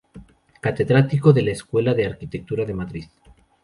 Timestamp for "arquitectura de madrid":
2.07-3.05